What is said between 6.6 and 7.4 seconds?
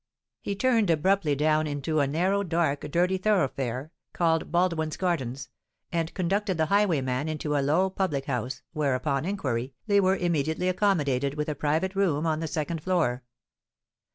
highwayman